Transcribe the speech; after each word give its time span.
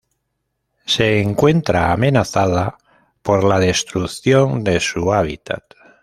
Se 0.87 1.21
encuentra 1.21 1.91
amenazada 1.91 2.75
por 3.21 3.43
la 3.43 3.59
destrucción 3.59 4.63
de 4.63 4.79
su 4.79 5.13
hábitat. 5.13 5.63